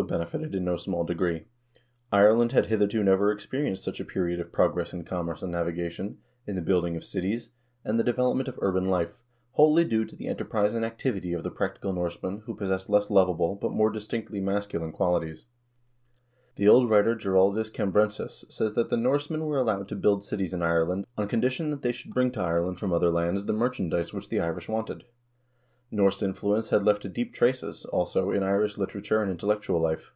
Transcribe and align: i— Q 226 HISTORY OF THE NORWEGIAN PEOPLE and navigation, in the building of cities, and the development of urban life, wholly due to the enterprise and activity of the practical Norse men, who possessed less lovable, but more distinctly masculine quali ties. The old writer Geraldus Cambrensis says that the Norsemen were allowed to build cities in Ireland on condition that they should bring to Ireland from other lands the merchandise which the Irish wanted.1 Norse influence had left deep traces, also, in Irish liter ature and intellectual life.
i— 0.00 0.02
Q 0.02 0.06
226 0.06 0.32
HISTORY 0.32 0.64
OF 0.64 0.80
THE 0.80 0.90
NORWEGIAN 0.90 1.44
PEOPLE 1.44 2.20
and 5.44 5.52
navigation, 5.52 6.18
in 6.46 6.54
the 6.56 6.62
building 6.62 6.96
of 6.96 7.04
cities, 7.04 7.50
and 7.84 8.00
the 8.00 8.02
development 8.02 8.48
of 8.48 8.58
urban 8.62 8.86
life, 8.86 9.22
wholly 9.52 9.84
due 9.84 10.06
to 10.06 10.16
the 10.16 10.26
enterprise 10.26 10.72
and 10.72 10.86
activity 10.86 11.34
of 11.34 11.42
the 11.42 11.50
practical 11.50 11.92
Norse 11.92 12.16
men, 12.22 12.38
who 12.46 12.56
possessed 12.56 12.88
less 12.88 13.10
lovable, 13.10 13.54
but 13.56 13.72
more 13.72 13.90
distinctly 13.90 14.40
masculine 14.40 14.90
quali 14.90 15.26
ties. 15.26 15.44
The 16.56 16.66
old 16.66 16.88
writer 16.88 17.14
Geraldus 17.14 17.68
Cambrensis 17.68 18.46
says 18.48 18.72
that 18.72 18.88
the 18.88 18.96
Norsemen 18.96 19.44
were 19.44 19.58
allowed 19.58 19.88
to 19.88 19.96
build 19.96 20.24
cities 20.24 20.54
in 20.54 20.62
Ireland 20.62 21.04
on 21.18 21.28
condition 21.28 21.68
that 21.72 21.82
they 21.82 21.92
should 21.92 22.14
bring 22.14 22.30
to 22.32 22.40
Ireland 22.40 22.80
from 22.80 22.94
other 22.94 23.10
lands 23.10 23.44
the 23.44 23.52
merchandise 23.52 24.14
which 24.14 24.30
the 24.30 24.40
Irish 24.40 24.66
wanted.1 24.66 25.04
Norse 25.92 26.22
influence 26.22 26.70
had 26.70 26.84
left 26.84 27.12
deep 27.12 27.34
traces, 27.34 27.84
also, 27.86 28.30
in 28.30 28.44
Irish 28.44 28.78
liter 28.78 29.00
ature 29.00 29.22
and 29.22 29.28
intellectual 29.32 29.80
life. 29.80 30.12